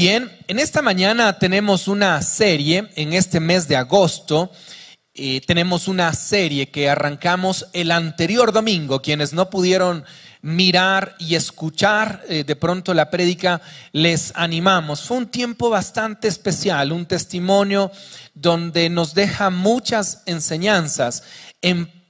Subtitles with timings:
[0.00, 4.50] bien, en esta mañana tenemos una serie, en este mes de agosto,
[5.12, 9.02] eh, tenemos una serie que arrancamos el anterior domingo.
[9.02, 10.06] Quienes no pudieron
[10.40, 13.60] mirar y escuchar eh, de pronto la prédica,
[13.92, 15.02] les animamos.
[15.02, 17.92] Fue un tiempo bastante especial, un testimonio
[18.32, 21.24] donde nos deja muchas enseñanzas.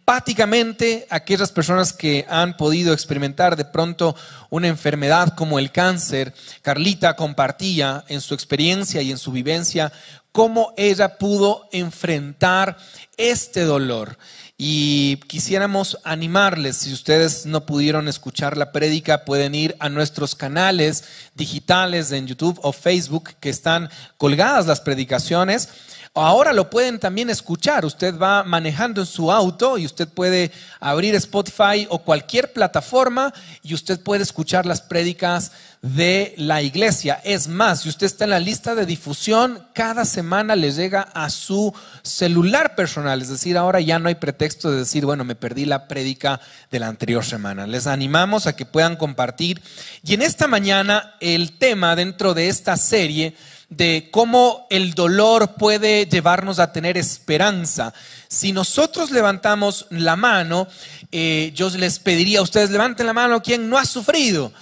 [0.01, 4.17] Empáticamente, aquellas personas que han podido experimentar de pronto
[4.49, 9.93] una enfermedad como el cáncer, Carlita compartía en su experiencia y en su vivencia
[10.33, 12.77] cómo ella pudo enfrentar
[13.19, 14.19] este dolor.
[14.59, 21.05] Y quisiéramos animarles, si ustedes no pudieron escuchar la prédica, pueden ir a nuestros canales
[21.37, 25.69] digitales en YouTube o Facebook que están colgadas las predicaciones
[26.15, 27.85] Ahora lo pueden también escuchar.
[27.85, 30.51] Usted va manejando en su auto y usted puede
[30.81, 35.53] abrir Spotify o cualquier plataforma y usted puede escuchar las prédicas
[35.83, 37.21] de la iglesia.
[37.25, 41.31] Es más, si usted está en la lista de difusión, cada semana le llega a
[41.31, 43.23] su celular personal.
[43.23, 46.81] Es decir, ahora ya no hay pretexto de decir, bueno, me perdí la prédica de
[46.81, 47.67] la anterior semana.
[47.67, 49.63] Les animamos a que puedan compartir.
[50.05, 53.35] Y en esta mañana el tema dentro de esta serie
[53.71, 57.95] de cómo el dolor puede llevarnos a tener esperanza.
[58.29, 60.67] Si nosotros levantamos la mano,
[61.11, 64.53] eh, yo les pediría a ustedes, levanten la mano quien no ha sufrido.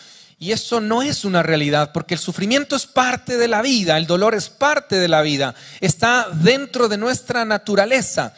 [0.40, 4.06] Y eso no es una realidad, porque el sufrimiento es parte de la vida, el
[4.06, 8.34] dolor es parte de la vida, está dentro de nuestra naturaleza.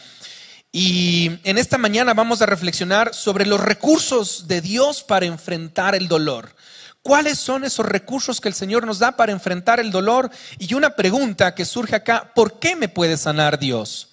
[0.72, 6.08] Y en esta mañana vamos a reflexionar sobre los recursos de Dios para enfrentar el
[6.08, 6.54] dolor.
[7.02, 10.30] ¿Cuáles son esos recursos que el Señor nos da para enfrentar el dolor?
[10.58, 14.08] Y una pregunta que surge acá, ¿por qué me puede sanar Dios?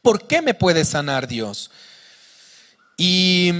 [0.00, 1.70] ¿Por qué me puede sanar Dios?
[2.96, 3.52] Y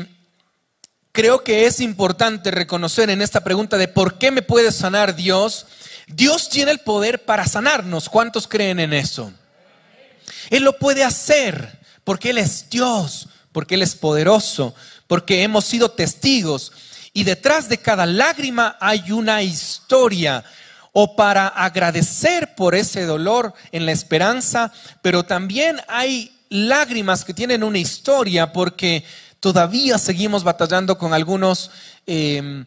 [1.12, 5.67] creo que es importante reconocer en esta pregunta de por qué me puede sanar Dios,
[6.07, 8.08] Dios tiene el poder para sanarnos.
[8.08, 9.33] ¿Cuántos creen en eso?
[10.51, 14.74] Él lo puede hacer porque Él es Dios, porque Él es poderoso,
[15.07, 16.73] porque hemos sido testigos
[17.13, 20.45] y detrás de cada lágrima hay una historia
[20.92, 27.63] o para agradecer por ese dolor en la esperanza, pero también hay lágrimas que tienen
[27.63, 29.05] una historia porque
[29.41, 31.71] todavía seguimos batallando con algunos,
[32.07, 32.67] em,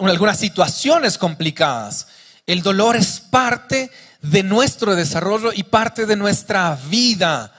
[0.00, 2.08] algunas situaciones complicadas.
[2.46, 3.90] El dolor es parte
[4.22, 7.52] de nuestro desarrollo y parte de nuestra vida.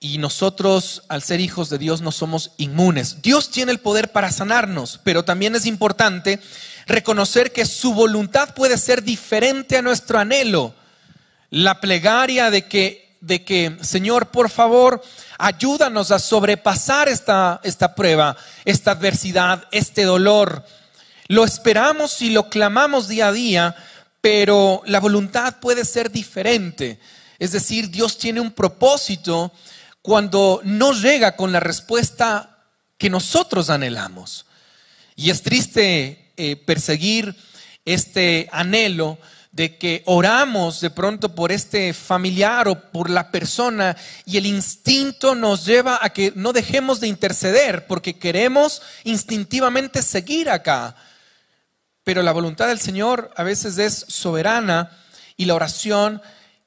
[0.00, 3.20] Y nosotros, al ser hijos de Dios, no somos inmunes.
[3.20, 6.40] Dios tiene el poder para sanarnos, pero también es importante
[6.86, 10.74] reconocer que su voluntad puede ser diferente a nuestro anhelo.
[11.50, 15.02] La plegaria de que, de que Señor, por favor,
[15.38, 20.64] ayúdanos a sobrepasar esta, esta prueba, esta adversidad, este dolor.
[21.26, 23.76] Lo esperamos y lo clamamos día a día,
[24.20, 26.98] pero la voluntad puede ser diferente.
[27.38, 29.52] Es decir, Dios tiene un propósito
[30.02, 32.64] cuando no llega con la respuesta
[32.96, 34.46] que nosotros anhelamos.
[35.14, 37.34] Y es triste eh, perseguir
[37.84, 39.18] este anhelo
[39.58, 45.34] de que oramos de pronto por este familiar o por la persona y el instinto
[45.34, 50.94] nos lleva a que no dejemos de interceder porque queremos instintivamente seguir acá.
[52.04, 54.92] Pero la voluntad del Señor a veces es soberana
[55.36, 56.22] y la oración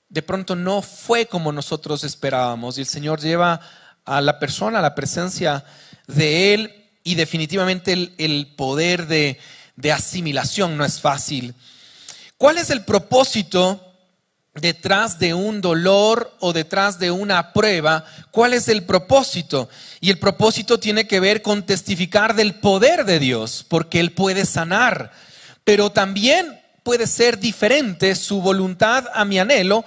[0.09, 3.62] de pronto no fue como nosotros esperábamos y el Señor lleva
[4.03, 5.63] a la persona a la presencia
[6.08, 9.40] de Él y definitivamente el, poder de,
[9.78, 11.56] de asimilación no es fácil.
[12.41, 13.79] ¿Cuál es el propósito
[14.56, 18.03] detrás de un dolor o detrás de una prueba?
[18.31, 19.69] ¿Cuál es el propósito?
[20.00, 24.47] Y el propósito tiene que ver con testificar del poder de Dios, porque Él puede
[24.47, 25.12] sanar,
[25.63, 29.85] pero también puede ser diferente su voluntad a mi anhelo.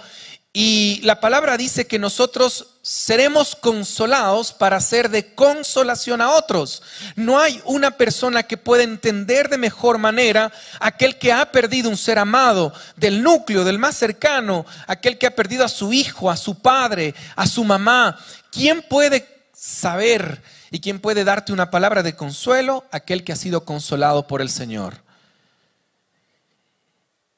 [0.53, 6.83] Y la palabra dice que nosotros seremos consolados para ser de consolación a otros.
[7.16, 11.97] No hay una persona que pueda entender de mejor manera aquel que ha perdido un
[11.97, 16.36] ser amado del núcleo, del más cercano, aquel que ha perdido a su hijo, a
[16.36, 18.19] su padre, a su mamá.
[18.51, 22.84] ¿Quién puede saber y quién puede darte una palabra de consuelo?
[22.92, 25.03] Aquel que ha sido consolado por el Señor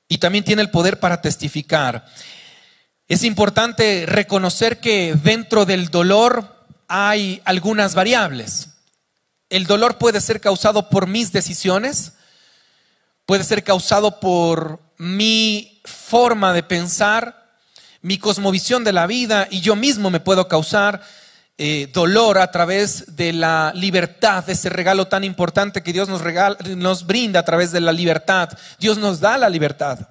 [0.09, 2.07] y también tiene el poder para testificar.
[3.09, 6.57] Es importante reconocer que dentro del dolor
[6.89, 8.71] hay algunas variables.
[9.49, 12.15] El dolor puede ser causado por mis decisiones,
[13.25, 17.47] puede ser causado por mi forma de pensar,
[18.03, 21.01] mi cosmovisión de la vida y yo mismo me puedo causar
[21.59, 26.23] eh, dolor a través de la libertad, de ese regalo tan importante que Dios nos,
[26.23, 28.49] regala, nos brinda a través de la libertad.
[28.81, 30.09] Dios nos da la libertad.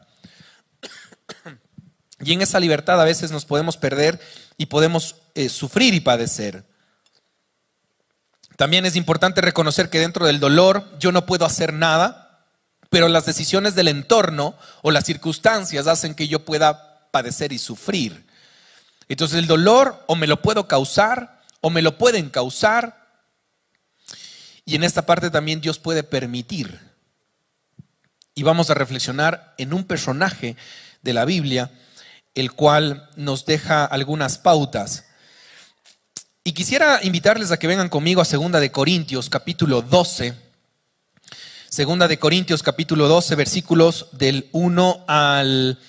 [2.20, 4.20] Y en esa libertad a veces nos podemos perder
[4.58, 6.64] y podemos eh, sufrir y padecer.
[8.56, 12.46] También es importante reconocer que dentro del dolor yo no puedo hacer nada,
[12.90, 18.26] pero las decisiones del entorno o las circunstancias hacen que yo pueda padecer y sufrir.
[19.10, 23.06] Entonces el dolor o me lo puedo causar o me lo pueden causar.
[24.64, 26.80] Y en esta parte también Dios puede permitir.
[28.34, 30.56] Y vamos a reflexionar en un personaje
[31.02, 31.72] de la Biblia,
[32.36, 35.06] el cual nos deja algunas pautas.
[36.44, 40.36] Y quisiera invitarles a que vengan conmigo a Segunda de Corintios, capítulo 12.
[41.70, 45.80] Segunda de Corintios, capítulo 12, versículos del 1 al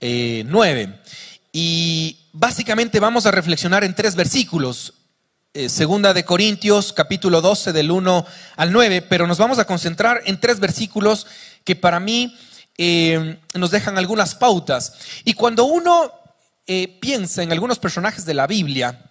[0.00, 0.82] 9.
[0.82, 0.98] Eh,
[1.52, 4.92] y básicamente vamos a reflexionar en tres versículos.
[5.54, 8.26] Eh, segunda de Corintios, capítulo 12, del 1
[8.56, 11.26] al 9, pero nos vamos a concentrar en tres versículos
[11.64, 12.36] que para mí
[12.78, 14.94] eh, nos dejan algunas pautas.
[15.24, 16.12] Y cuando uno
[16.66, 19.10] eh, piensa en algunos personajes de la Biblia,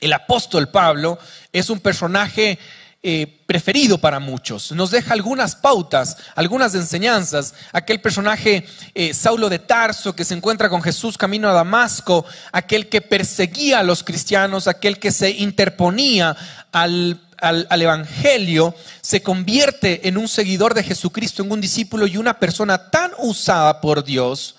[0.00, 1.18] el apóstol Pablo
[1.52, 2.58] es un personaje
[3.04, 4.70] eh, preferido para muchos.
[4.70, 7.52] Nos deja algunas pautas, algunas enseñanzas.
[7.72, 8.64] Aquel personaje
[8.94, 13.80] eh, Saulo de Tarso que se encuentra con Jesús camino a Damasco, aquel que perseguía
[13.80, 16.36] a los cristianos, aquel que se interponía
[16.70, 22.38] al, al, Evangelio, se convierte en un seguidor de Jesucristo, en un discípulo y una
[22.38, 24.54] persona tan usada por Dios,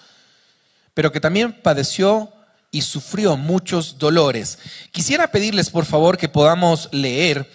[0.93, 2.29] pero que también padeció
[2.71, 4.59] y sufrió muchos dolores.
[4.91, 7.49] Quisiera pedirles por favor que podamos leer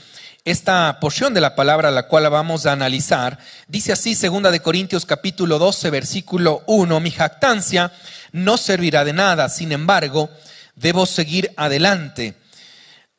[0.50, 5.04] esta porción de la palabra la cual vamos a analizar, dice así, segunda de Corintios
[5.04, 7.92] capítulo 12, versículo 1, mi jactancia
[8.32, 10.30] no servirá de nada, sin embargo,
[10.74, 12.34] debo seguir adelante.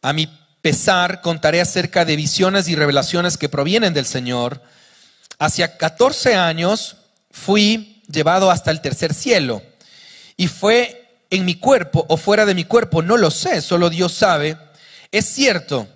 [0.01, 0.27] A mi
[0.61, 4.63] pesar contaré acerca de visiones y revelaciones que provienen del Señor.
[5.37, 6.97] Hacia 14 años
[7.29, 9.61] fui llevado hasta el tercer cielo
[10.35, 14.13] y fue en mi cuerpo o fuera de mi cuerpo, no lo sé, solo Dios
[14.13, 14.57] sabe.
[15.11, 15.87] Es cierto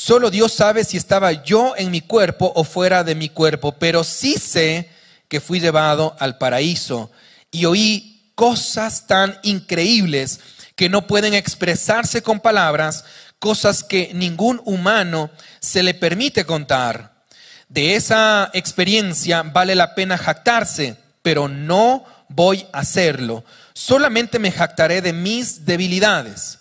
[0.00, 4.04] Solo Dios sabe si estaba yo en mi cuerpo o fuera de mi cuerpo, pero
[4.04, 4.88] sí sé
[5.26, 7.10] que fui llevado al paraíso
[7.50, 10.38] y oí cosas tan increíbles
[10.76, 13.06] que no pueden expresarse con palabras,
[13.40, 17.24] cosas que ningún humano se le permite contar.
[17.68, 23.44] De esa experiencia vale la pena jactarse, pero no voy a hacerlo.
[23.74, 26.58] Solamente me jactaré de mis debilidades.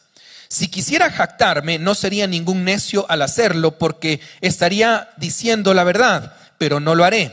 [0.50, 6.80] Si quisiera jactarme, no sería ningún necio al hacerlo, porque estaría diciendo la verdad, pero
[6.80, 7.32] no lo haré.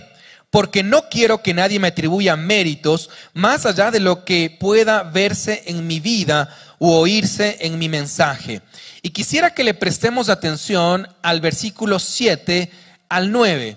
[0.50, 5.64] Porque no quiero que nadie me atribuya méritos más allá de lo que pueda verse
[5.66, 8.62] en mi vida u oírse en mi mensaje.
[9.02, 12.70] Y quisiera que le prestemos atención al versículo 7
[13.08, 13.76] al 9.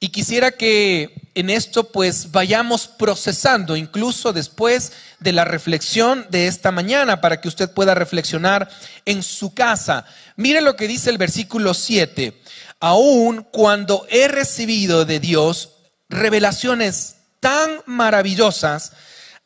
[0.00, 6.70] Y quisiera que en esto pues vayamos procesando, incluso después de la reflexión de esta
[6.70, 8.68] mañana, para que usted pueda reflexionar
[9.04, 10.04] en su casa.
[10.36, 12.40] Mire lo que dice el versículo 7.
[12.80, 15.70] Aún cuando he recibido de Dios
[16.08, 18.92] revelaciones tan maravillosas,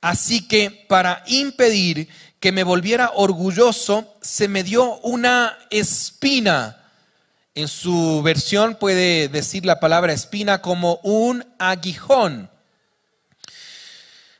[0.00, 2.08] así que para impedir
[2.40, 6.85] que me volviera orgulloso, se me dio una espina
[7.56, 12.50] en su versión puede decir la palabra espina como un aguijón.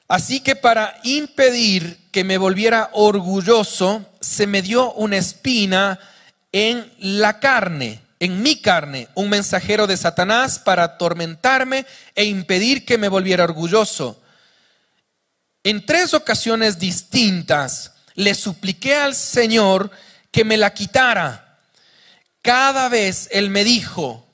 [0.06, 5.98] Así que para impedir que me volviera orgulloso, se me dio una espina
[6.52, 12.98] en la carne, en mi carne, un mensajero de Satanás para atormentarme e impedir que
[12.98, 14.20] me volviera orgulloso.
[15.64, 19.90] En tres ocasiones distintas le supliqué al Señor
[20.30, 21.45] que me la quitara
[22.46, 24.24] cada vez Él me dijo,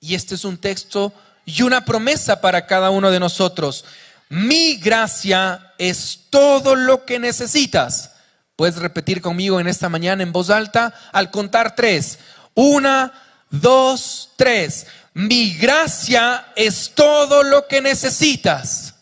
[0.00, 1.14] y este es un texto
[1.46, 3.84] y una promesa para cada uno de nosotros,
[4.28, 8.10] mi gracia es todo lo que necesitas.
[8.56, 12.18] Puedes repetir conmigo en esta mañana en voz alta al contar tres.
[12.54, 13.12] Una,
[13.50, 14.86] dos, tres.
[15.14, 18.94] Mi gracia es todo lo que necesitas.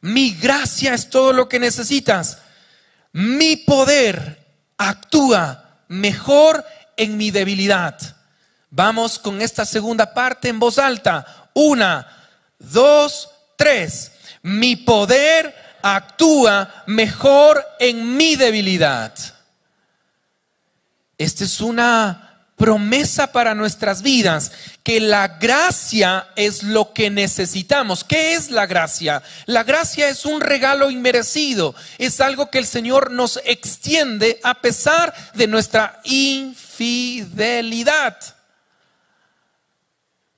[0.00, 2.38] Mi gracia es todo lo que necesitas.
[3.12, 4.46] Mi poder
[4.78, 6.64] actúa mejor
[7.00, 7.98] en mi debilidad.
[8.68, 11.48] Vamos con esta segunda parte en voz alta.
[11.54, 12.06] Una,
[12.58, 14.12] dos, tres.
[14.42, 19.14] Mi poder actúa mejor en mi debilidad.
[21.16, 22.30] Esta es una
[22.60, 24.52] promesa para nuestras vidas,
[24.82, 28.04] que la gracia es lo que necesitamos.
[28.04, 29.22] ¿Qué es la gracia?
[29.46, 35.14] La gracia es un regalo inmerecido, es algo que el Señor nos extiende a pesar
[35.32, 36.59] de nuestra infidelidad.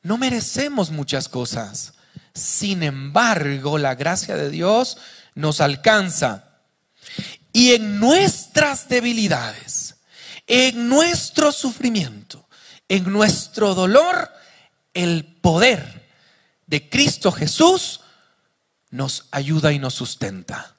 [0.02, 1.94] No merecemos muchas cosas.
[2.34, 4.98] Sin embargo, la gracia de Dios
[5.34, 6.58] nos alcanza.
[7.52, 9.96] Y en nuestras debilidades,
[10.46, 12.48] en nuestro sufrimiento,
[12.88, 14.32] en nuestro dolor,
[14.94, 16.10] el poder
[16.66, 18.00] de Cristo Jesús
[18.90, 20.76] nos ayuda y nos sustenta.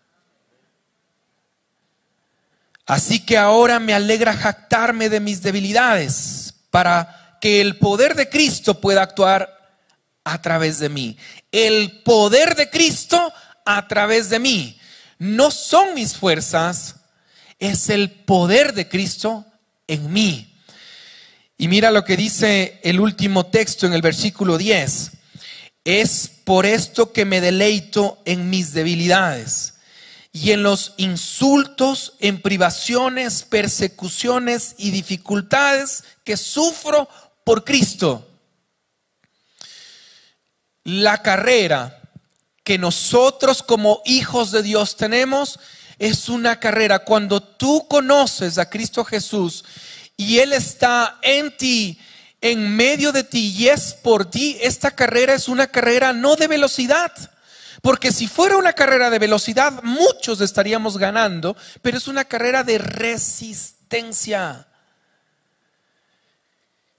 [2.86, 8.82] Así que ahora me alegra jactarme de mis debilidades para que el poder de Cristo
[8.82, 9.78] pueda actuar
[10.24, 11.18] a través de mí.
[11.52, 13.32] El poder de Cristo
[13.66, 14.78] a través de mí.
[15.18, 16.96] No son mis fuerzas,
[17.60, 19.46] es el poder de Cristo
[19.88, 20.54] en mí.
[21.58, 25.12] Y mira lo que dice el último texto en el versículo 10.
[25.86, 29.73] Es por esto que me deleito en mis debilidades
[30.36, 37.08] y en los insultos, en privaciones, persecuciones y dificultades que sufro
[37.44, 38.28] por Cristo.
[40.84, 42.02] La carrera
[42.64, 45.60] que nosotros como hijos de Dios tenemos
[46.00, 47.00] es una carrera.
[47.00, 49.64] Cuando tú conoces a Cristo Jesús
[50.18, 52.00] y Él está en ti,
[52.42, 56.48] en medio de ti y es por ti, esta carrera es una carrera no de
[56.48, 57.12] velocidad.
[57.84, 62.78] Porque si fuera una carrera de velocidad, muchos estaríamos ganando, pero es una carrera de
[62.78, 64.70] resistencia.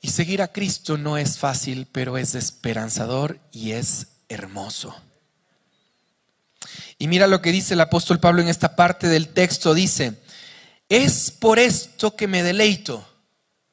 [0.02, 4.94] Y seguir a Cristo no es fácil, pero es esperanzador y es hermoso.
[6.98, 9.72] Y mira lo que dice el apóstol Pablo en esta parte del texto.
[9.72, 10.20] Dice,
[10.90, 13.08] es por esto que me deleito.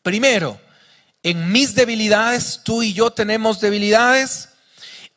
[0.01, 0.61] Primero,
[1.23, 4.47] en mis debilidades, tú y yo tenemos debilidades,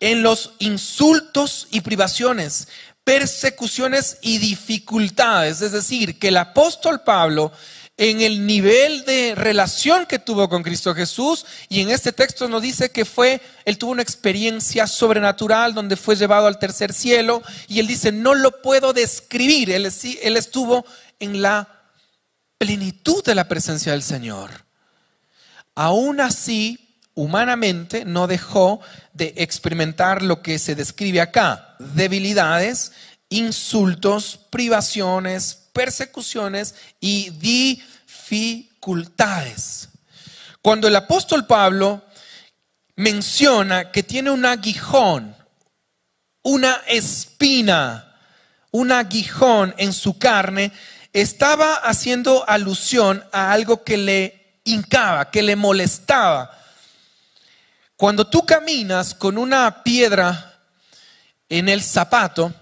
[0.01, 2.69] en los insultos y privaciones,
[3.05, 5.61] persecuciones y dificultades.
[5.61, 7.53] Es decir, que el apóstol Pablo
[7.97, 12.63] en el nivel de relación que tuvo con Cristo Jesús y en este texto nos
[12.63, 17.79] dice que fue, él tuvo una experiencia sobrenatural donde fue llevado al tercer cielo y
[17.79, 19.89] él dice, no lo puedo describir, él,
[20.23, 20.85] él estuvo
[21.21, 21.69] en la
[22.59, 24.51] plenitud de la presencia del Señor.
[25.77, 26.84] Aún así,
[27.15, 28.81] humanamente no dejó
[29.13, 32.91] de experimentar lo que se describe acá, debilidades,
[33.29, 39.91] insultos, privaciones, persecuciones y dificultades.
[40.61, 42.03] Cuando el apóstol Pablo
[42.97, 45.37] menciona que tiene un aguijón,
[46.43, 48.17] una espina,
[48.71, 50.73] un aguijón en su carne,
[51.13, 56.64] estaba haciendo alusión a algo que le hincaba, que le molestaba.
[57.97, 60.61] Cuando tú caminas con una piedra
[61.49, 62.53] en el zapato,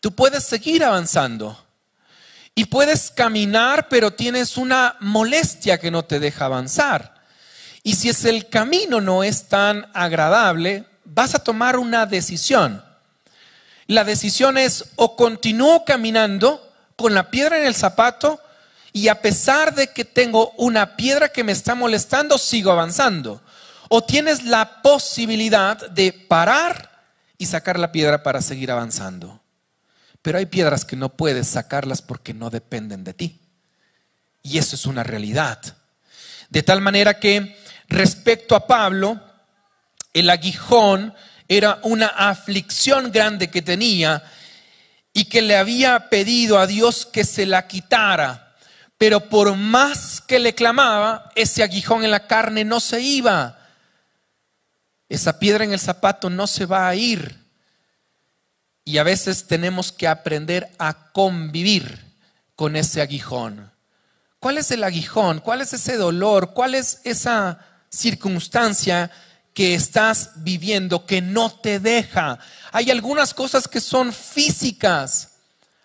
[0.00, 1.56] tú puedes seguir avanzando.
[2.54, 7.14] Y puedes caminar, pero tienes una molestia que no te deja avanzar.
[7.82, 12.84] Y si es el camino no es tan agradable, vas a tomar una decisión.
[13.86, 18.40] La decisión es o continúo caminando con la piedra en el zapato
[18.92, 23.40] y a pesar de que tengo una piedra que me está molestando, sigo avanzando.
[23.92, 27.04] O tienes la posibilidad de parar
[27.38, 29.40] y sacar la piedra para seguir avanzando.
[30.22, 33.40] Pero hay piedras que no puedes sacarlas porque no dependen de ti.
[34.44, 35.60] Y eso es una realidad.
[36.50, 39.20] De tal manera que respecto a Pablo,
[40.12, 41.12] el aguijón
[41.48, 44.22] era una aflicción grande que tenía
[45.12, 48.54] y que le había pedido a Dios que se la quitara.
[48.98, 53.59] Pero por más que le clamaba, ese aguijón en la carne no se iba.
[55.10, 57.44] Esa piedra en el zapato no se va a ir.
[58.84, 61.98] Y a veces tenemos que aprender a convivir
[62.54, 63.72] con ese aguijón.
[64.38, 65.40] ¿Cuál es el aguijón?
[65.40, 66.54] ¿Cuál es ese dolor?
[66.54, 67.58] ¿Cuál es esa
[67.90, 69.10] circunstancia
[69.52, 72.38] que estás viviendo que no te deja?
[72.70, 75.32] Hay algunas cosas que son físicas,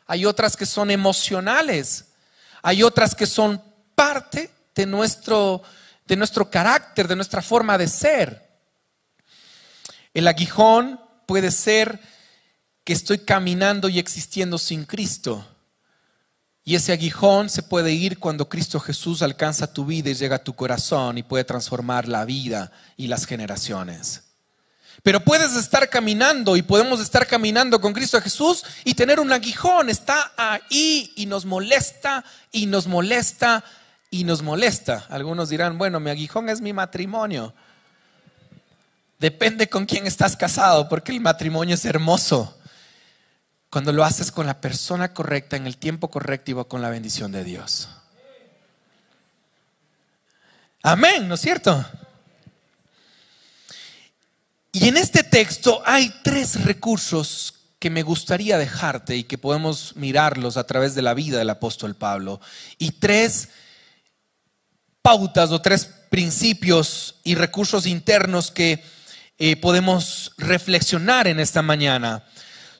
[0.05, 2.05] hay otras que son emocionales,
[2.62, 3.60] hay otras que son
[3.96, 5.63] parte de nuestro,
[6.05, 8.45] de nuestro carácter, de nuestra forma de ser.
[10.16, 12.00] El aguijón puede ser
[12.86, 15.46] que estoy caminando y existiendo sin Cristo.
[16.64, 20.44] Y ese aguijón se puede ir cuando Cristo Jesús alcanza tu vida y llega a
[20.44, 24.24] tu corazón y puede transformar la vida y las generaciones.
[25.04, 29.90] Pero puedes estar caminando y podemos estar caminando con Cristo Jesús y tener un aguijón,
[29.90, 33.66] está ahí y nos molesta y nos molesta
[34.10, 35.06] y nos molesta.
[35.10, 37.54] Algunos dirán, bueno, mi aguijón es mi matrimonio.
[39.20, 42.58] Depende con quién estás casado, porque el matrimonio es hermoso.
[43.70, 47.32] Cuando lo haces con la persona correcta, en el tiempo correcto y con la bendición
[47.32, 47.90] de Dios.
[50.82, 51.84] Amén, ¿no es cierto?
[54.72, 60.58] Y en este texto hay tres recursos que me gustaría dejarte y que podemos mirarlos
[60.58, 62.42] a través de la vida del apóstol Pablo.
[62.78, 63.50] Y tres
[65.02, 68.84] pautas o tres principios y recursos internos que
[69.62, 72.24] podemos reflexionar en esta mañana.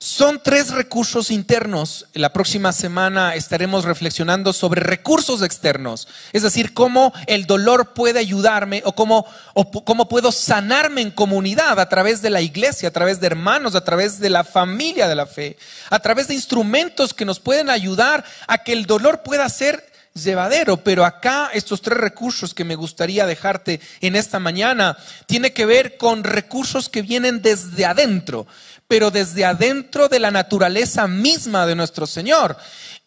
[0.05, 2.05] Son tres recursos internos.
[2.13, 8.83] La próxima semana estaremos reflexionando sobre recursos externos, es decir, cómo el dolor puede ayudarme
[8.85, 13.19] o cómo, o cómo puedo sanarme en comunidad a través de la iglesia, a través
[13.19, 15.57] de hermanos, a través de la familia de la fe,
[15.89, 20.77] a través de instrumentos que nos pueden ayudar a que el dolor pueda ser llevadero,
[20.77, 25.98] pero acá estos tres recursos que me gustaría dejarte en esta mañana tiene que ver
[25.98, 28.48] con recursos que vienen desde adentro
[28.88, 32.57] pero desde adentro de la naturaleza misma de nuestro Señor.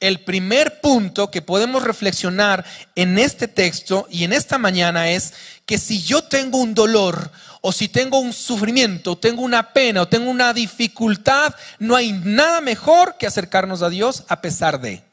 [0.00, 5.34] El primer punto que podemos reflexionar en este texto y en esta mañana es
[5.66, 10.08] que si yo tengo un dolor o si tengo un sufrimiento, tengo una pena o
[10.08, 15.07] tengo una dificultad, no hay nada mejor que acercarnos a Dios a pesar de.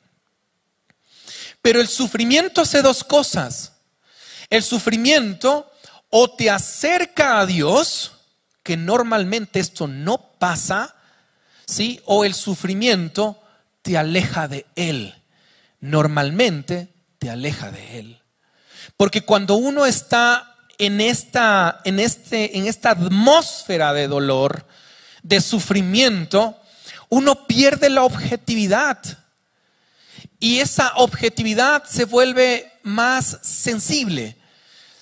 [1.66, 3.72] Pero el sufrimiento hace dos cosas.
[4.52, 5.72] El sufrimiento
[6.12, 8.12] o te acerca a Dios,
[8.62, 10.94] que normalmente esto no pasa,
[11.66, 12.00] ¿sí?
[12.06, 13.42] O el sufrimiento
[13.82, 15.16] te aleja de Él.
[15.80, 18.22] Normalmente te aleja de Él.
[18.96, 24.68] Porque cuando uno está en esta, en este, en esta atmósfera de dolor,
[25.24, 26.62] de sufrimiento,
[27.10, 29.25] uno pierde la objetividad.
[30.46, 34.38] Y esa objetividad se vuelve más sensible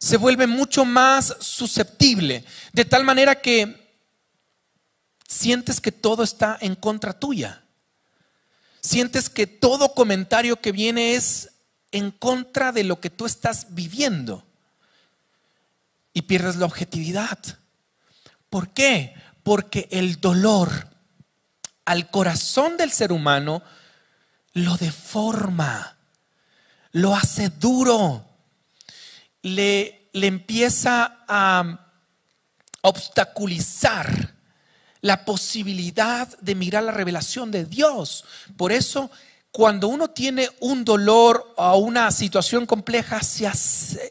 [0.03, 3.89] se vuelve mucho más susceptible, de tal manera que
[5.25, 7.63] sientes que todo está en contra tuya.
[8.81, 11.51] Sientes que todo comentario que viene es
[11.93, 14.45] en contra de lo que tú estás viviendo.
[16.13, 17.39] Y pierdes la objetividad.
[18.49, 19.15] ¿Por qué?
[19.41, 20.89] Porque el dolor
[21.86, 23.63] al corazón del ser humano
[24.53, 25.97] lo deforma,
[26.91, 28.25] lo hace duro
[29.41, 31.79] le, le empieza a
[32.81, 34.33] obstaculizar
[35.01, 38.23] la posibilidad de mirar la revelación de Dios.
[38.55, 39.11] Por eso,
[39.51, 43.51] cuando uno tiene un dolor o una situación compleja, se,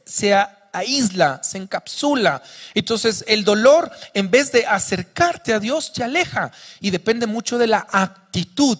[0.04, 0.34] se
[0.72, 2.42] aísla, se encapsula.
[2.74, 7.68] Entonces, el dolor, en vez de acercarte a Dios, te aleja y depende mucho de
[7.68, 8.78] la actitud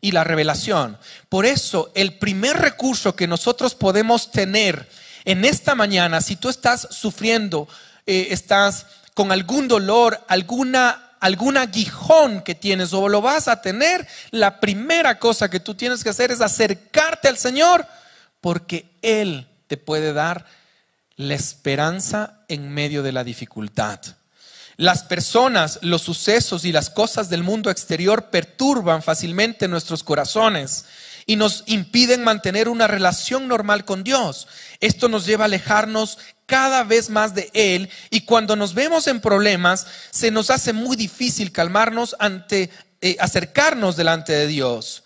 [0.00, 0.98] y la revelación.
[1.28, 4.88] Por eso, el primer recurso que nosotros podemos tener
[5.24, 7.68] en esta mañana, si tú estás sufriendo,
[8.06, 14.06] eh, estás con algún dolor, alguna, algún aguijón que tienes o lo vas a tener,
[14.30, 17.86] la primera cosa que tú tienes que hacer es acercarte al Señor
[18.40, 20.46] porque Él te puede dar
[21.16, 24.00] la esperanza en medio de la dificultad.
[24.76, 30.84] Las personas, los sucesos y las cosas del mundo exterior perturban fácilmente nuestros corazones
[31.24, 34.46] y nos impiden mantener una relación normal con Dios.
[34.80, 39.20] Esto nos lleva a alejarnos cada vez más de Él y cuando nos vemos en
[39.20, 45.04] problemas se nos hace muy difícil calmarnos ante, eh, acercarnos delante de Dios.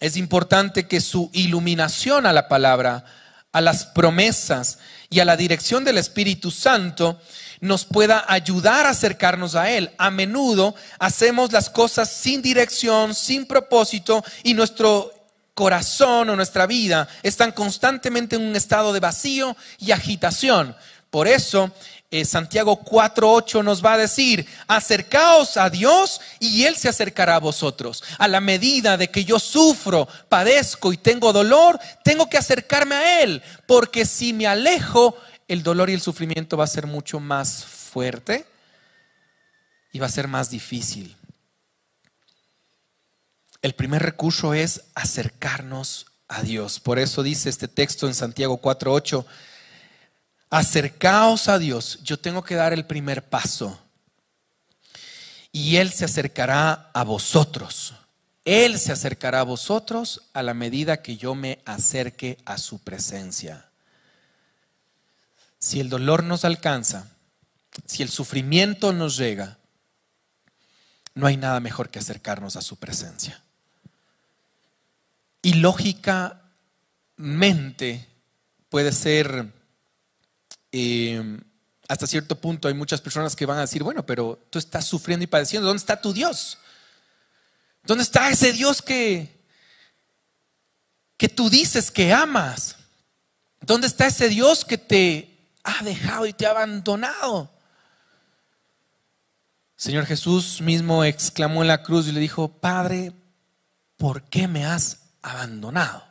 [0.00, 3.04] Es importante que su iluminación a la palabra,
[3.52, 7.20] a las promesas y a la dirección del Espíritu Santo
[7.60, 9.90] nos pueda ayudar a acercarnos a Él.
[9.98, 15.12] A menudo hacemos las cosas sin dirección, sin propósito y nuestro
[15.54, 20.76] corazón o nuestra vida están constantemente en un estado de vacío y agitación.
[21.10, 21.72] Por eso
[22.10, 27.40] eh, Santiago 4.8 nos va a decir, acercaos a Dios y Él se acercará a
[27.40, 28.04] vosotros.
[28.18, 33.22] A la medida de que yo sufro, padezco y tengo dolor, tengo que acercarme a
[33.22, 35.16] Él, porque si me alejo,
[35.48, 38.46] el dolor y el sufrimiento va a ser mucho más fuerte
[39.92, 41.16] y va a ser más difícil.
[43.62, 46.80] El primer recurso es acercarnos a Dios.
[46.80, 49.24] Por eso dice este texto en Santiago 4:8,
[50.50, 52.00] acercaos a Dios.
[52.02, 53.80] Yo tengo que dar el primer paso.
[55.52, 57.94] Y Él se acercará a vosotros.
[58.44, 63.65] Él se acercará a vosotros a la medida que yo me acerque a su presencia.
[65.66, 67.08] Si el dolor nos alcanza,
[67.86, 69.58] si el sufrimiento nos llega,
[71.14, 73.42] no hay nada mejor que acercarnos a su presencia.
[75.42, 76.40] Y lógica
[77.16, 78.06] mente
[78.68, 79.52] puede ser,
[80.70, 81.40] eh,
[81.88, 85.24] hasta cierto punto hay muchas personas que van a decir, bueno, pero tú estás sufriendo
[85.24, 86.58] y padeciendo, ¿dónde está tu Dios?
[87.82, 89.44] ¿Dónde está ese Dios que,
[91.16, 92.76] que tú dices que amas?
[93.60, 95.35] ¿Dónde está ese Dios que te
[95.66, 97.50] ha dejado y te ha abandonado?
[99.76, 103.12] Señor Jesús mismo exclamó en la cruz y le dijo, Padre,
[103.98, 106.06] ¿por qué me has abandonado?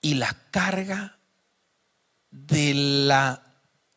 [0.00, 1.18] Y la carga
[2.30, 3.42] de la,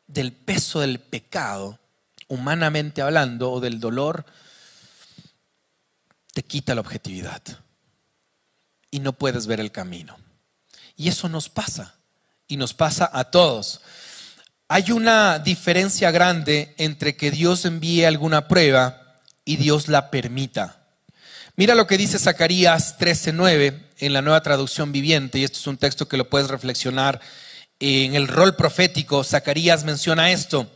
[0.08, 1.80] del peso del pecado,
[2.28, 4.26] humanamente hablando, o del dolor,
[6.34, 7.42] te quita la objetividad
[8.92, 10.18] y no puedes ver el camino.
[10.96, 11.99] Y eso nos pasa,
[12.50, 13.80] y nos pasa a todos.
[14.68, 20.76] Hay una diferencia grande entre que Dios envíe alguna prueba y Dios la permita.
[21.56, 25.78] Mira lo que dice Zacarías 13:9 en la nueva traducción viviente, y esto es un
[25.78, 27.22] texto que lo puedes reflexionar
[27.80, 29.24] en el rol profético.
[29.24, 30.70] Zacarías menciona esto,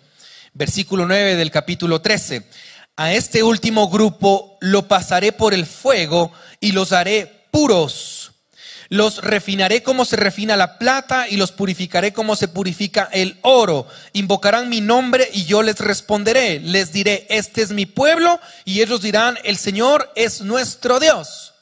[0.54, 2.48] versículo 9 del capítulo 13.
[2.96, 8.23] A este último grupo lo pasaré por el fuego y los haré puros
[8.93, 13.88] los refinaré como se refina la plata y los purificaré como se purifica el oro.
[14.13, 16.60] Invocarán mi nombre y yo les responderé.
[16.60, 21.56] Les diré, este es mi pueblo y ellos dirán, el Señor es nuestro Dios.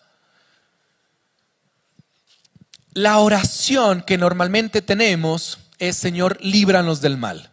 [2.92, 7.50] La oración que normalmente tenemos es, Señor, líbranos del mal.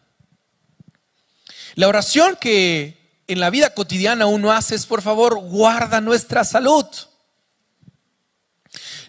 [1.77, 6.85] La oración que en la vida cotidiana uno hace es, por favor, guarda nuestra salud.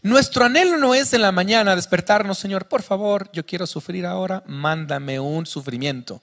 [0.01, 4.43] Nuestro anhelo no es en la mañana despertarnos, Señor, por favor, yo quiero sufrir ahora,
[4.45, 6.21] mándame un sufrimiento.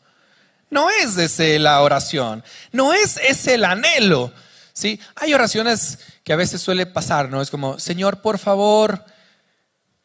[0.70, 4.32] No es ese la oración, no es ese el anhelo.
[4.72, 5.00] ¿sí?
[5.14, 7.40] Hay oraciones que a veces suele pasar, ¿no?
[7.40, 9.04] Es como, Señor, por favor,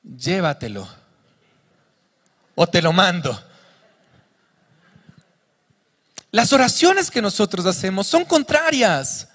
[0.04, 0.88] llévatelo.
[2.56, 3.42] O te lo mando.
[6.32, 9.28] Las oraciones que nosotros hacemos son contrarias.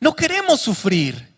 [0.00, 1.29] No queremos sufrir.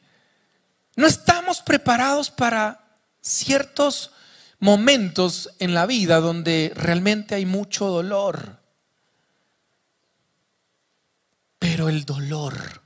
[0.97, 4.13] No estamos preparados para ciertos
[4.59, 8.61] momentos en la vida donde realmente hay mucho dolor.
[11.59, 12.83] Pero el dolor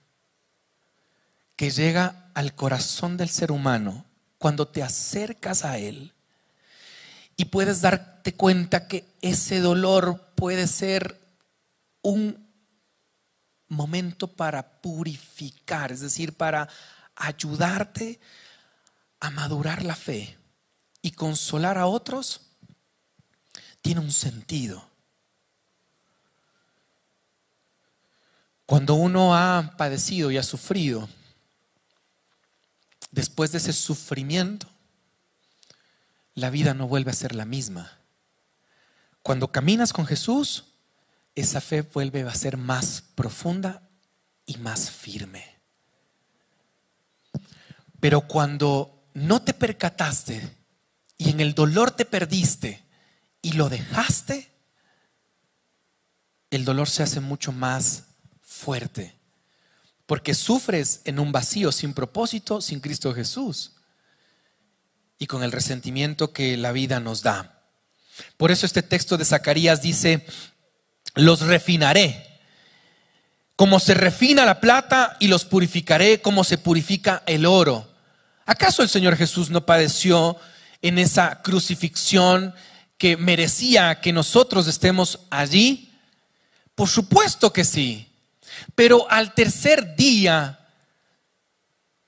[1.57, 4.05] que llega al corazón del ser humano
[4.39, 6.13] cuando te acercas a él
[7.37, 11.21] y puedes darte cuenta que ese dolor puede ser
[12.03, 12.47] un
[13.69, 16.69] momento para purificar, es decir, para
[17.17, 18.21] ayudarte
[19.21, 20.37] a madurar la fe
[21.03, 22.43] y consolar a otros,
[23.81, 24.89] tiene un sentido.
[28.67, 31.09] Cuando uno ha padecido y ha sufrido,
[33.13, 34.69] después de ese sufrimiento,
[36.35, 37.99] la vida no vuelve a ser la misma.
[39.23, 40.65] Cuando caminas con Jesús,
[41.35, 43.89] esa fe vuelve a ser más profunda
[44.45, 45.56] y más firme.
[48.07, 50.49] Pero cuando no te percataste
[51.19, 52.85] y en el dolor te perdiste
[53.43, 54.49] y lo dejaste,
[56.51, 58.05] el dolor se hace mucho más
[58.43, 59.19] fuerte.
[60.07, 63.73] Porque sufres en un vacío sin propósito, sin Cristo Jesús.
[65.19, 67.65] Y con el resentimiento que la vida nos da.
[68.37, 70.25] Por eso este texto de Zacarías dice,
[71.17, 72.37] los refinaré
[73.57, 77.96] como se refina la plata y los purificaré como se purifica el oro.
[78.47, 80.37] ¿Acaso el Señor Jesús no padeció
[80.81, 82.55] en esa crucifixión
[82.97, 85.93] que merecía que nosotros estemos allí?
[86.77, 88.09] Por supuesto que sí.
[88.77, 90.61] Pero al tercer día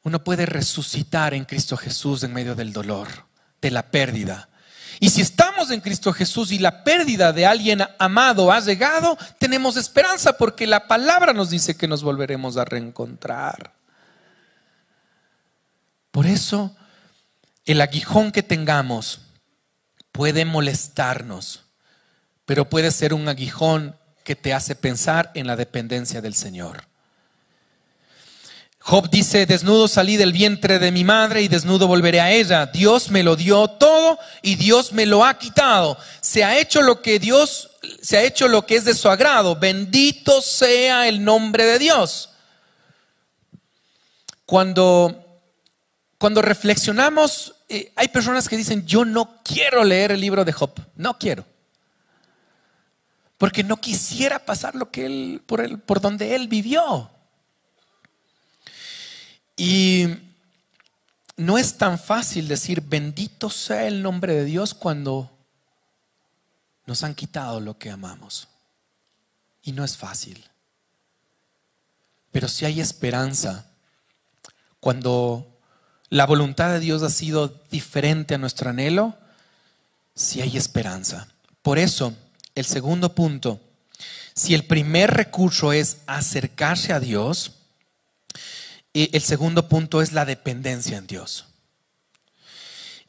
[0.05, 3.09] uno puede resucitar en Cristo Jesús en medio del dolor,
[3.61, 4.48] de la pérdida.
[5.01, 9.77] Y si estamos en Cristo Jesús y la pérdida de alguien amado ha llegado, tenemos
[9.77, 13.77] esperanza porque la palabra nos dice que nos volveremos a reencontrar.
[16.18, 16.74] Por eso,
[17.64, 19.20] el aguijón que tengamos
[20.11, 21.61] puede molestarnos,
[22.44, 26.88] pero puede ser un aguijón que te hace pensar en la dependencia del Señor.
[28.81, 32.66] Job dice, desnudo salí del vientre de mi madre y desnudo volveré a ella.
[32.66, 35.96] Dios me lo dio todo y Dios me lo ha quitado.
[36.20, 37.70] Se ha hecho lo que Dios,
[38.02, 39.54] se ha hecho lo que es de su agrado.
[39.54, 42.31] Bendito sea el nombre de Dios.
[44.46, 45.27] Cuando,
[46.18, 50.72] cuando reflexionamos, eh, hay personas que dicen, yo no quiero leer el libro de Job,
[50.96, 51.46] no quiero.
[53.38, 57.09] Porque no quisiera pasar lo que él, por, él, por donde él vivió.
[59.57, 60.09] Y
[61.37, 65.31] no es tan fácil decir bendito sea el nombre de Dios cuando
[66.85, 68.48] nos han quitado lo que amamos.
[69.62, 70.44] Y no es fácil.
[72.33, 73.66] Pero si hay esperanza
[74.81, 75.58] cuando
[76.11, 79.16] la voluntad de Dios ha sido diferente a nuestro anhelo,
[80.14, 81.29] si hay esperanza.
[81.62, 82.14] Por eso,
[82.55, 83.61] el segundo punto,
[84.35, 87.53] si el primer recurso es acercarse a Dios,
[88.94, 91.44] el segundo punto es la dependencia en Dios.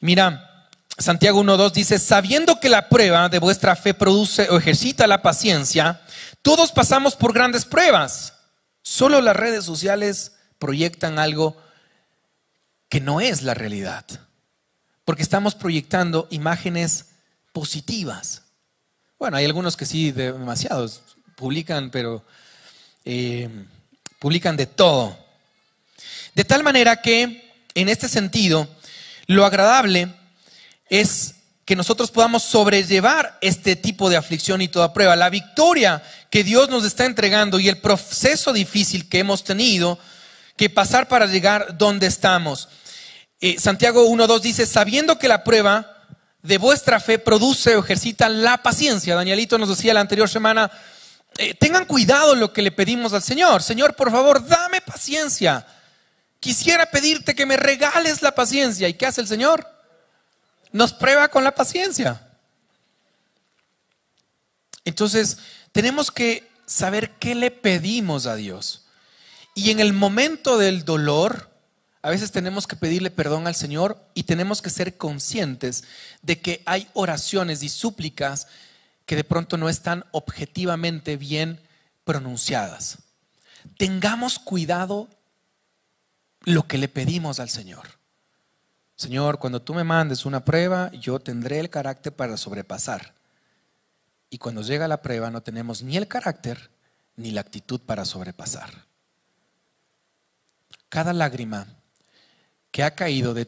[0.00, 5.22] Mira, Santiago 1.2 dice, sabiendo que la prueba de vuestra fe produce o ejercita la
[5.22, 6.00] paciencia,
[6.42, 8.34] todos pasamos por grandes pruebas.
[8.82, 11.56] Solo las redes sociales proyectan algo
[12.90, 14.04] que no es la realidad,
[15.06, 17.06] porque estamos proyectando imágenes
[17.52, 18.42] positivas.
[19.18, 21.02] Bueno, hay algunos que sí, demasiados,
[21.36, 22.24] publican, pero
[23.04, 23.48] eh,
[24.18, 25.16] publican de todo.
[26.34, 28.68] De tal manera que, en este sentido,
[29.26, 30.12] lo agradable
[30.88, 35.14] es que nosotros podamos sobrellevar este tipo de aflicción y toda prueba.
[35.14, 39.96] La victoria que Dios nos está entregando y el proceso difícil que hemos tenido
[40.56, 42.68] que pasar para llegar donde estamos.
[43.40, 45.96] Eh, Santiago 1.2 dice, sabiendo que la prueba
[46.42, 49.14] de vuestra fe produce o ejercita la paciencia.
[49.14, 50.70] Danielito nos decía la anterior semana,
[51.38, 53.62] eh, tengan cuidado lo que le pedimos al Señor.
[53.62, 55.66] Señor, por favor, dame paciencia.
[56.38, 58.88] Quisiera pedirte que me regales la paciencia.
[58.88, 59.66] ¿Y qué hace el Señor?
[60.72, 62.26] Nos prueba con la paciencia.
[64.84, 65.38] Entonces,
[65.72, 68.86] tenemos que saber qué le pedimos a Dios.
[69.54, 71.49] Y en el momento del dolor,
[72.02, 75.84] a veces tenemos que pedirle perdón al Señor y tenemos que ser conscientes
[76.22, 78.46] de que hay oraciones y súplicas
[79.04, 81.60] que de pronto no están objetivamente bien
[82.04, 82.98] pronunciadas.
[83.76, 85.08] Tengamos cuidado
[86.44, 87.98] lo que le pedimos al Señor.
[88.96, 93.14] Señor, cuando tú me mandes una prueba, yo tendré el carácter para sobrepasar.
[94.30, 96.70] Y cuando llega la prueba no tenemos ni el carácter
[97.16, 98.86] ni la actitud para sobrepasar.
[100.88, 101.66] Cada lágrima
[102.70, 103.46] que ha caído de,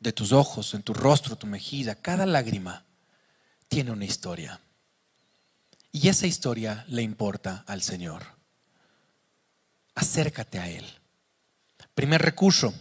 [0.00, 2.84] de tus ojos, en tu rostro, tu mejilla, cada lágrima
[3.68, 4.60] tiene una historia.
[5.92, 8.22] Y esa historia le importa al Señor.
[9.94, 10.84] Acércate a Él.
[11.94, 12.74] Primer recurso,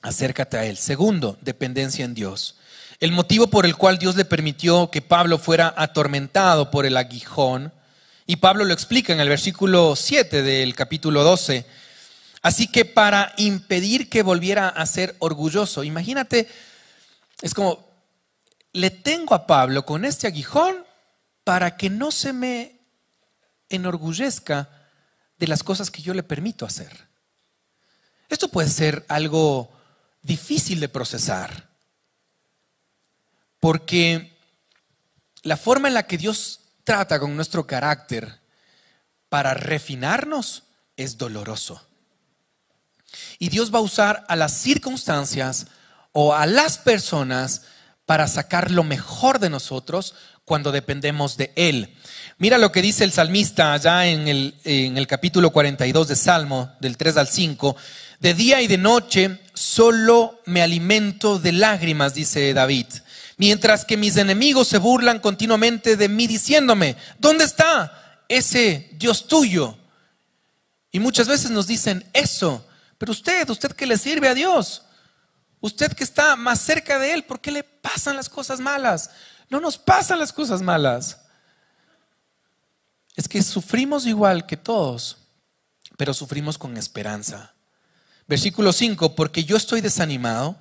[0.00, 0.78] acércate a Él.
[0.78, 2.56] Segundo, dependencia en Dios.
[2.98, 7.72] El motivo por el cual Dios le permitió que Pablo fuera atormentado por el aguijón,
[8.26, 11.66] y Pablo lo explica en el versículo 7 del capítulo 12,
[12.42, 16.48] Así que para impedir que volviera a ser orgulloso, imagínate,
[17.42, 17.86] es como,
[18.72, 20.86] le tengo a Pablo con este aguijón
[21.44, 22.80] para que no se me
[23.68, 24.68] enorgullezca
[25.38, 27.08] de las cosas que yo le permito hacer.
[28.28, 29.70] Esto puede ser algo
[30.22, 31.68] difícil de procesar,
[33.58, 34.38] porque
[35.42, 38.40] la forma en la que Dios trata con nuestro carácter
[39.28, 40.64] para refinarnos
[40.96, 41.89] es doloroso.
[43.38, 45.66] Y Dios va a usar a las circunstancias
[46.12, 47.62] o a las personas
[48.06, 51.94] para sacar lo mejor de nosotros cuando dependemos de Él.
[52.38, 56.72] Mira lo que dice el salmista allá en el, en el capítulo 42 de Salmo,
[56.80, 57.76] del 3 al 5.
[58.18, 62.86] De día y de noche solo me alimento de lágrimas, dice David.
[63.36, 69.78] Mientras que mis enemigos se burlan continuamente de mí diciéndome, ¿dónde está ese Dios tuyo?
[70.90, 72.66] Y muchas veces nos dicen eso
[73.00, 74.82] pero usted, usted que le sirve a Dios,
[75.58, 79.08] usted que está más cerca de Él, ¿por qué le pasan las cosas malas?
[79.48, 81.18] No nos pasan las cosas malas.
[83.16, 85.16] Es que sufrimos igual que todos,
[85.96, 87.54] pero sufrimos con esperanza.
[88.28, 90.58] Versículo 5, porque yo estoy desanimado.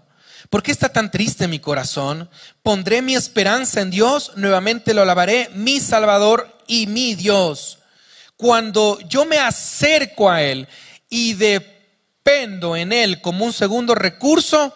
[0.49, 2.29] ¿Por qué está tan triste mi corazón?
[2.63, 7.79] Pondré mi esperanza en Dios, nuevamente lo alabaré, mi Salvador y mi Dios.
[8.37, 10.69] Cuando yo me acerco a Él
[11.09, 11.78] y de
[12.75, 14.73] en Él como un segundo recurso,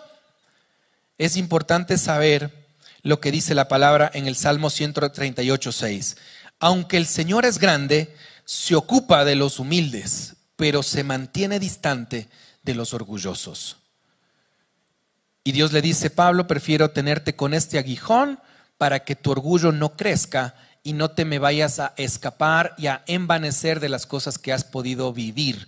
[1.17, 2.67] es importante saber
[3.01, 6.17] lo que dice la palabra en el Salmo 138, 6.
[6.59, 12.29] Aunque el Señor es grande, se ocupa de los humildes, pero se mantiene distante
[12.63, 13.77] de los orgullosos.
[15.43, 18.39] Y Dios le dice, Pablo, prefiero tenerte con este aguijón
[18.77, 23.03] para que tu orgullo no crezca y no te me vayas a escapar y a
[23.07, 25.67] envanecer de las cosas que has podido vivir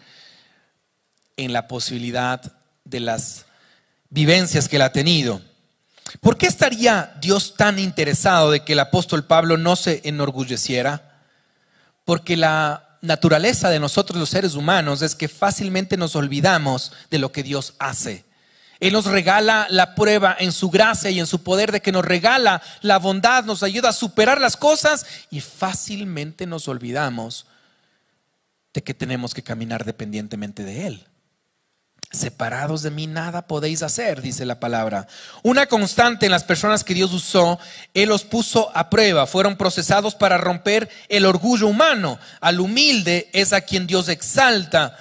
[1.38, 2.42] en la posibilidad
[2.84, 3.46] de las
[4.10, 5.42] vivencias que él ha tenido.
[6.22, 11.22] ¿Por qué estaría Dios tan interesado de que el apóstol Pablo no se enorgulleciera?
[12.06, 17.32] Porque la naturaleza de nosotros los seres humanos es que fácilmente nos olvidamos de lo
[17.32, 18.26] que Dios hace.
[18.80, 22.04] Él nos regala la prueba en su gracia y en su poder de que nos
[22.04, 27.46] regala la bondad, nos ayuda a superar las cosas y fácilmente nos olvidamos
[28.74, 31.08] de que tenemos que caminar dependientemente de Él.
[32.16, 35.06] Separados de mí nada podéis hacer, dice la palabra.
[35.44, 37.60] Una constante en las personas que Dios usó,
[37.94, 42.18] Él los puso a prueba, fueron procesados para romper el orgullo humano.
[42.40, 44.98] Al humilde es a quien Dios exalta.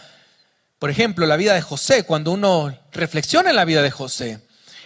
[0.81, 4.41] Por ejemplo, la vida de José, cuando uno reflexiona en la vida de José,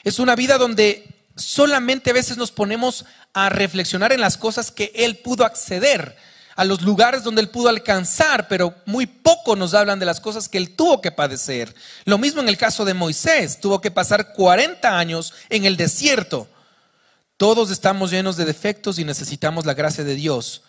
[0.04, 4.92] es una vida donde solamente a veces nos ponemos a reflexionar en las cosas que
[4.94, 6.16] Él pudo acceder
[6.58, 10.48] a los lugares donde él pudo alcanzar, pero muy poco nos hablan de las cosas
[10.48, 11.72] que él tuvo que padecer.
[12.04, 16.48] Lo mismo en el caso de Moisés, tuvo que pasar 40 años en el desierto.
[17.36, 20.62] Todos estamos llenos de defectos y necesitamos la gracia de Dios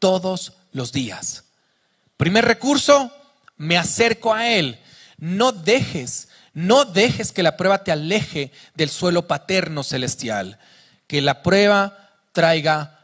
[0.00, 1.44] todos los días.
[2.16, 3.12] Primer recurso,
[3.56, 4.80] me acerco a Él.
[5.16, 10.58] No dejes, no dejes que la prueba te aleje del suelo paterno celestial.
[11.06, 12.98] Que la prueba traiga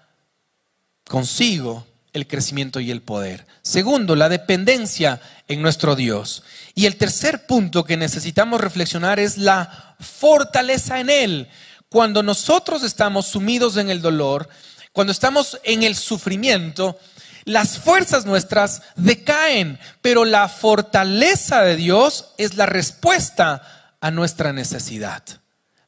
[1.04, 3.46] consigo el crecimiento y el poder.
[3.62, 6.42] Segundo, la dependencia en nuestro Dios.
[6.74, 11.48] Y el tercer punto que necesitamos reflexionar es la fortaleza en Él.
[11.88, 14.48] Cuando nosotros estamos sumidos en el dolor,
[14.92, 16.98] cuando estamos en el sufrimiento,
[17.44, 25.22] las fuerzas nuestras decaen, pero la fortaleza de Dios es la respuesta a nuestra necesidad.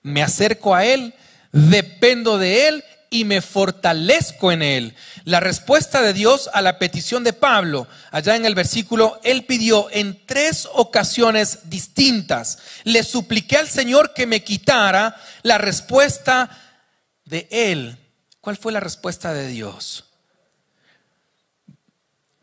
[0.03, 1.15] Me acerco a Él,
[1.53, 2.85] dependo de Él
[3.15, 4.95] y me fortalezco en Él.
[5.23, 9.87] La respuesta de Dios a la petición de Pablo, allá en el versículo, Él pidió
[9.93, 12.59] en tres ocasiones distintas.
[12.83, 16.51] Le supliqué al Señor que me quitara la respuesta
[17.25, 17.97] de Él.
[18.41, 20.07] ¿Cuál fue la respuesta de Dios?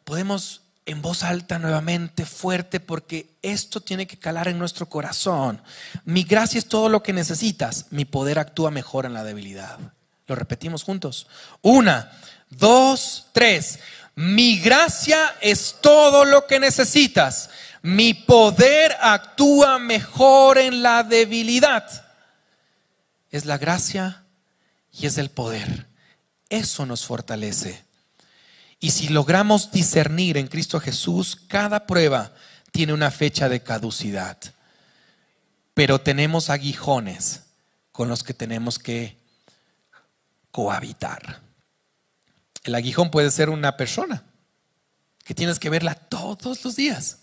[0.05, 5.61] Podemos en voz alta nuevamente, fuerte, porque esto tiene que calar en nuestro corazón.
[6.05, 9.77] Mi gracia es todo lo que necesitas, mi poder actúa mejor en la debilidad.
[10.31, 11.27] Lo repetimos juntos.
[11.61, 12.09] Una,
[12.49, 13.79] dos, tres.
[14.15, 17.49] Mi gracia es todo lo que necesitas.
[17.81, 21.83] Mi poder actúa mejor en la debilidad.
[23.29, 24.23] Es la gracia
[24.93, 25.87] y es el poder.
[26.47, 27.83] Eso nos fortalece.
[28.79, 32.31] Y si logramos discernir en Cristo Jesús, cada prueba
[32.71, 34.37] tiene una fecha de caducidad.
[35.73, 37.41] Pero tenemos aguijones
[37.91, 39.19] con los que tenemos que
[40.51, 41.41] cohabitar.
[42.63, 44.23] El aguijón puede ser una persona
[45.23, 47.19] que tienes que verla todos los días.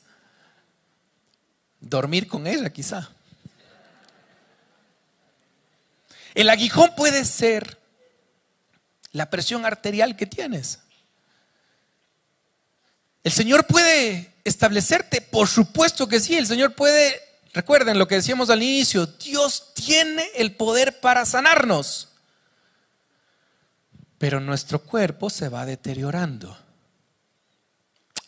[1.81, 3.09] Dormir con ella quizá.
[6.35, 7.79] El aguijón puede ser
[9.13, 10.81] la presión arterial que tienes.
[13.25, 17.21] El Señor puede establecerte, por supuesto que sí, el Señor puede,
[17.53, 22.09] recuerden lo que decíamos al inicio, Dios tiene el poder para sanarnos
[24.19, 26.59] pero nuestro cuerpo se va deteriorando.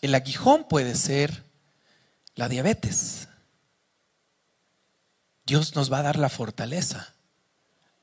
[0.01, 1.43] El aguijón puede ser
[2.37, 3.29] la diabetes.
[5.45, 7.13] Dios nos va a dar la fortaleza.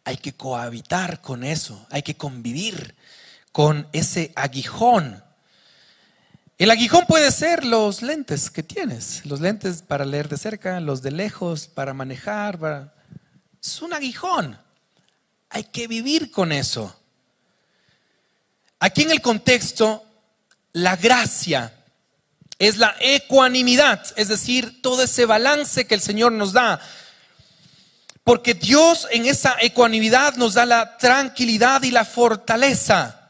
[0.03, 2.95] Hay que cohabitar con eso, hay que convivir
[3.51, 5.23] con ese aguijón.
[6.57, 11.01] El aguijón puede ser los lentes que tienes, los lentes para leer de cerca, los
[11.01, 12.93] de lejos, para manejar.
[13.63, 14.59] Es un aguijón.
[15.49, 16.97] Hay que vivir con eso.
[18.79, 20.05] Aquí en el contexto,
[20.73, 21.73] la gracia
[22.59, 26.79] es la ecuanimidad, es decir, todo ese balance que el Señor nos da.
[28.23, 33.26] Porque Dios en esa ecuanimidad nos da la tranquilidad y la fortaleza.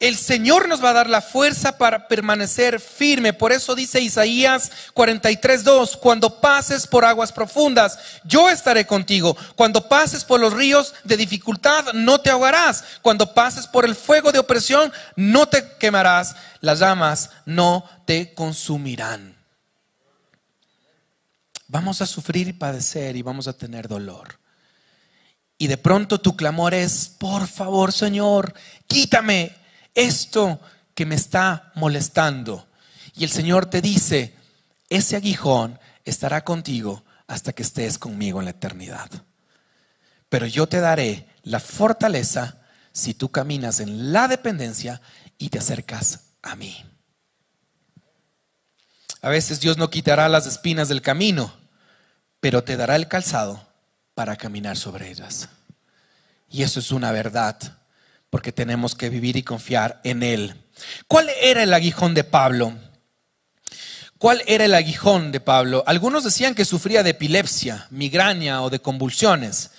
[0.00, 3.34] El Señor nos va a dar la fuerza para permanecer firme.
[3.34, 9.36] Por eso dice Isaías 43:2, cuando pases por aguas profundas, yo estaré contigo.
[9.56, 12.82] Cuando pases por los ríos de dificultad, no te ahogarás.
[13.02, 16.34] Cuando pases por el fuego de opresión, no te quemarás.
[16.62, 19.36] Las llamas no te consumirán.
[21.68, 24.38] Vamos a sufrir y padecer y vamos a tener dolor.
[25.58, 28.54] Y de pronto tu clamor es, por favor, Señor,
[28.86, 29.59] quítame
[29.94, 30.60] esto
[30.94, 32.68] que me está molestando.
[33.14, 34.34] Y el Señor te dice,
[34.88, 39.10] ese aguijón estará contigo hasta que estés conmigo en la eternidad.
[40.28, 42.58] Pero yo te daré la fortaleza
[42.92, 45.00] si tú caminas en la dependencia
[45.38, 46.84] y te acercas a mí.
[49.22, 51.54] A veces Dios no quitará las espinas del camino,
[52.40, 53.66] pero te dará el calzado
[54.14, 55.48] para caminar sobre ellas.
[56.48, 57.79] Y eso es una verdad
[58.30, 60.54] porque tenemos que vivir y confiar en Él.
[61.08, 62.74] ¿Cuál era el aguijón de Pablo?
[64.18, 65.82] ¿Cuál era el aguijón de Pablo?
[65.86, 69.70] Algunos decían que sufría de epilepsia, migraña o de convulsiones.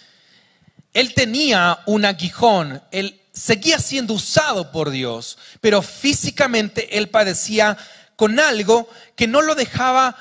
[0.93, 7.77] Él tenía un aguijón, él seguía siendo usado por Dios, pero físicamente él padecía
[8.15, 10.17] con algo que no lo dejaba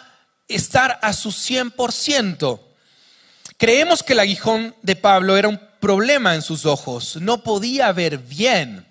[0.49, 2.61] estar a su 100%.
[3.57, 8.19] Creemos que el aguijón de Pablo era un problema en sus ojos, no podía ver
[8.19, 8.87] bien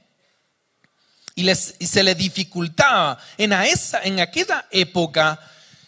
[1.40, 3.18] y, se le dificultaba.
[3.38, 5.40] En, esa, en aquella época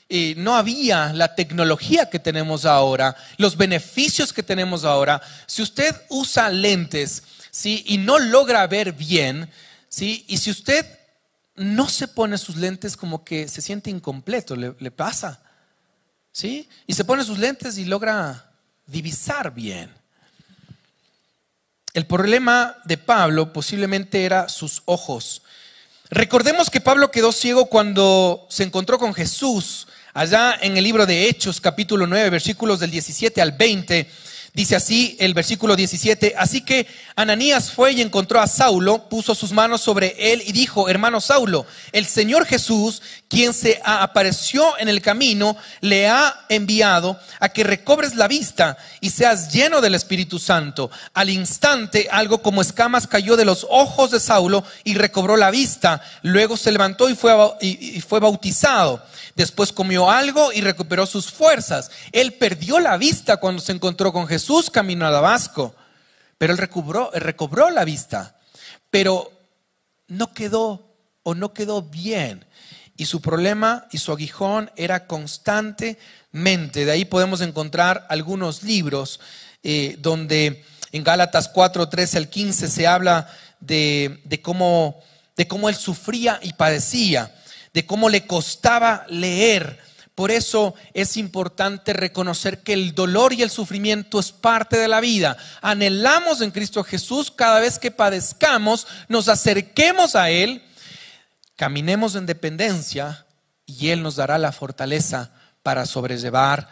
[0.08, 5.22] eh, no había la tecnología que tenemos ahora, los beneficios que tenemos ahora.
[5.48, 7.84] Si usted usa lentes ¿sí?
[7.88, 9.50] y no logra ver bien,
[9.90, 10.26] ¿sí?
[10.28, 10.86] y si usted
[11.56, 15.42] no se pone sus lentes como que se siente incompleto, le, le pasa.
[16.32, 16.70] ¿sí?
[16.88, 18.52] Y se pone sus lentes y logra
[18.86, 20.01] divisar bien.
[21.94, 25.42] El problema de Pablo posiblemente era sus ojos.
[26.10, 31.28] Recordemos que Pablo quedó ciego cuando se encontró con Jesús, allá en el libro de
[31.28, 34.10] Hechos, capítulo 9, versículos del 17 al 20.
[34.54, 36.86] Dice así el versículo 17, así que
[37.16, 41.66] Ananías fue y encontró a Saulo, puso sus manos sobre él y dijo, hermano Saulo,
[41.94, 48.16] el Señor Jesús, quien se apareció en el camino, le ha enviado a que recobres
[48.16, 50.92] la vista y seas lleno del Espíritu Santo.
[51.14, 56.02] Al instante algo como escamas cayó de los ojos de Saulo y recobró la vista.
[56.24, 59.02] Luego se levantó y fue, y fue bautizado.
[59.34, 61.90] Después comió algo y recuperó sus fuerzas.
[62.12, 64.41] Él perdió la vista cuando se encontró con Jesús
[64.72, 65.76] camino a Damasco,
[66.38, 68.40] pero él recobró, recobró la vista.
[68.90, 69.32] Pero
[70.08, 72.46] no quedó o no quedó bien.
[72.98, 76.86] Y su problema y su aguijón era constantemente.
[76.86, 79.20] De ahí podemos encontrar algunos libros
[79.64, 83.28] eh, donde en Gálatas 4, 13 al 15 se habla
[83.60, 85.00] de, de, cómo,
[85.38, 87.32] de cómo él sufría y padecía
[87.74, 89.80] de cómo le costaba leer.
[90.22, 95.00] Por eso es importante reconocer que el dolor y el sufrimiento es parte de la
[95.00, 95.36] vida.
[95.64, 100.62] Anhelamos en Cristo Jesús cada vez que padezcamos, nos acerquemos a Él,
[101.56, 103.26] caminemos en dependencia
[103.66, 105.32] y Él nos dará la fortaleza
[105.64, 106.70] para sobrellevar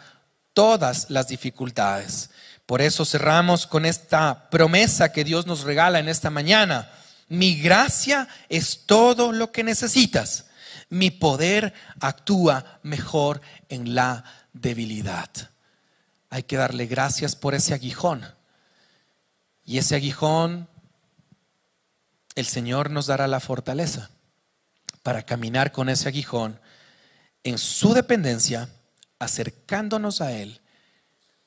[0.52, 2.30] todas las dificultades.
[2.66, 6.88] Por eso cerramos con esta promesa que Dios nos regala en esta mañana.
[7.26, 10.44] Mi gracia es todo lo que necesitas
[10.90, 15.30] mi poder actúa mejor en la debilidad.
[16.28, 18.24] Hay que darle gracias por ese aguijón.
[19.64, 20.68] Y ese aguijón,
[22.34, 24.10] el Señor nos dará la fortaleza
[25.02, 26.60] para caminar con ese aguijón
[27.44, 28.68] en su dependencia,
[29.18, 30.60] acercándonos a Él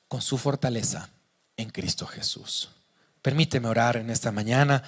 [0.08, 1.10] con su fortaleza
[1.56, 2.70] en Cristo Jesús.
[3.22, 4.82] Permíteme orar en esta mañana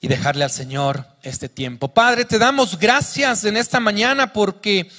[0.00, 1.92] y dejarle al Señor este tiempo.
[1.92, 4.90] Padre, te damos gracias en esta mañana porque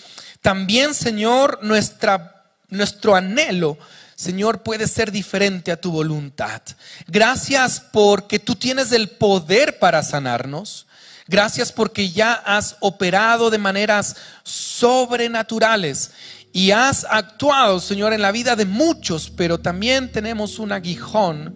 [0.42, 3.78] también, Señor, nuestra, nuestro anhelo,
[4.16, 6.62] Señor, puede ser diferente a tu voluntad.
[7.08, 10.86] Gracias porque tú tienes el poder para sanarnos.
[11.28, 16.12] Gracias porque ya has operado de maneras sobrenaturales
[16.54, 21.56] y has actuado, Señor, en la vida de muchos, pero también tenemos un aguijón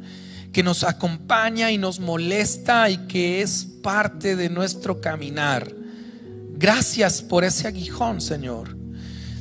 [0.55, 5.69] que nos acompaña y nos molesta y que es parte de nuestro caminar.
[6.53, 8.77] Gracias por ese aguijón, Señor.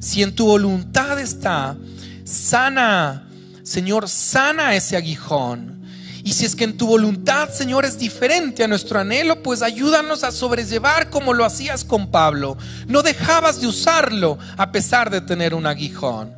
[0.00, 1.76] Si en tu voluntad está,
[2.24, 3.28] sana,
[3.62, 5.84] Señor, sana ese aguijón.
[6.24, 10.24] Y si es que en tu voluntad, Señor, es diferente a nuestro anhelo, pues ayúdanos
[10.24, 12.58] a sobrellevar como lo hacías con Pablo.
[12.88, 16.34] No dejabas de usarlo a pesar de tener un aguijón.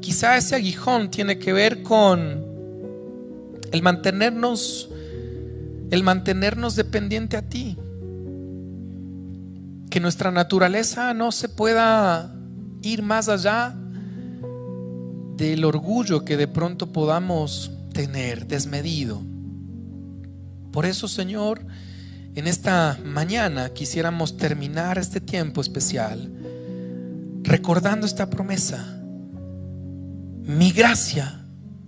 [0.00, 2.53] Quizá ese aguijón tiene que ver con
[3.74, 4.88] el mantenernos,
[5.90, 7.76] el mantenernos dependiente a ti.
[9.90, 12.32] Que nuestra naturaleza no se pueda
[12.82, 13.74] ir más allá
[15.36, 19.20] del orgullo que de pronto podamos tener desmedido.
[20.70, 21.66] Por eso, Señor,
[22.36, 26.30] en esta mañana quisiéramos terminar este tiempo especial
[27.42, 29.00] recordando esta promesa.
[30.44, 31.44] Mi gracia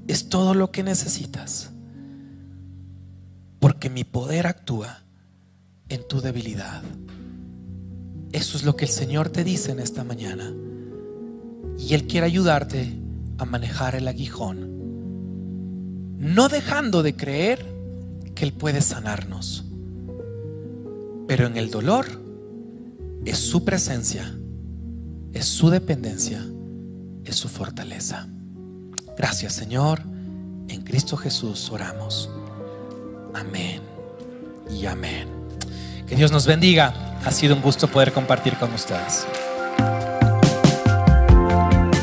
[0.09, 1.71] es todo lo que necesitas
[3.67, 5.03] porque mi poder actúa
[5.89, 6.85] en tu debilidad.
[8.31, 10.55] Eso es lo que el Señor te dice en esta mañana.
[11.77, 12.97] Y Él quiere ayudarte
[13.39, 14.71] a manejar el aguijón,
[16.21, 17.67] no dejando de creer
[18.37, 19.65] que Él puede sanarnos.
[21.27, 22.07] Pero en el dolor
[23.25, 24.33] es su presencia,
[25.33, 26.41] es su dependencia,
[27.25, 28.29] es su fortaleza.
[29.19, 30.03] Gracias Señor,
[30.69, 32.31] en Cristo Jesús oramos.
[33.39, 33.83] Amén
[34.71, 35.29] y amén.
[36.09, 37.19] Que Dios nos bendiga.
[37.25, 39.27] Ha sido un gusto poder compartir con ustedes.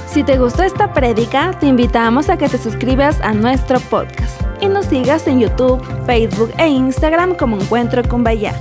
[0.07, 4.67] Si te gustó esta prédica, te invitamos a que te suscribas a nuestro podcast y
[4.67, 8.53] nos sigas en YouTube, Facebook e Instagram como Encuentro con Bahía.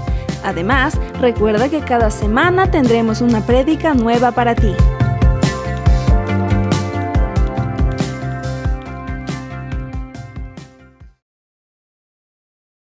[0.43, 4.73] Además, recuerda que cada semana tendremos una prédica nueva para ti.